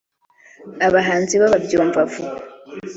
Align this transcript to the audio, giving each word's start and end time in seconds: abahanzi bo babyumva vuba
abahanzi 0.87 1.33
bo 1.41 1.45
babyumva 1.53 1.99
vuba 2.11 2.39